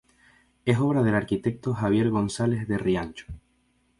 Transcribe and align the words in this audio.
Es 0.65 0.79
obra 0.79 1.03
del 1.03 1.13
arquitecto 1.13 1.75
Javier 1.75 2.09
González 2.09 2.67
de 2.67 2.79
Riancho. 2.79 3.27